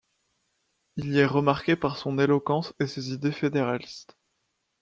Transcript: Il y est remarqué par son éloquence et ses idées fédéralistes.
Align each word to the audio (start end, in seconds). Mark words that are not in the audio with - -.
Il 0.95 1.11
y 1.13 1.19
est 1.19 1.27
remarqué 1.27 1.75
par 1.75 1.95
son 1.99 2.17
éloquence 2.17 2.73
et 2.79 2.87
ses 2.87 3.13
idées 3.13 3.31
fédéralistes. 3.31 4.17